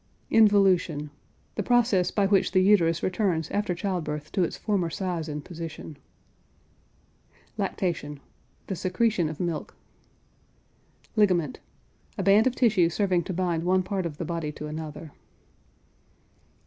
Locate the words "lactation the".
7.55-8.75